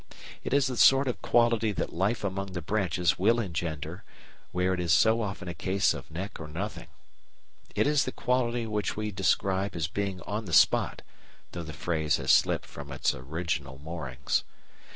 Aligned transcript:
It 0.43 0.51
is 0.51 0.65
the 0.65 0.77
sort 0.77 1.07
of 1.07 1.21
quality 1.21 1.71
that 1.73 1.93
life 1.93 2.23
among 2.23 2.53
the 2.53 2.61
branches 2.63 3.19
will 3.19 3.39
engender, 3.39 4.03
where 4.51 4.73
it 4.73 4.79
is 4.79 4.91
so 4.91 5.21
often 5.21 5.47
a 5.47 5.53
case 5.53 5.93
of 5.93 6.09
neck 6.09 6.39
or 6.39 6.47
nothing. 6.47 6.87
It 7.75 7.85
is 7.85 8.03
the 8.05 8.11
quality 8.11 8.65
which 8.65 8.97
we 8.97 9.11
describe 9.11 9.75
as 9.75 9.85
being 9.85 10.19
on 10.21 10.45
the 10.45 10.53
spot, 10.53 11.03
though 11.51 11.61
the 11.61 11.71
phrase 11.71 12.17
has 12.17 12.31
slipped 12.31 12.65
from 12.65 12.91
its 12.91 13.13
original 13.13 13.77
moorings. 13.77 14.43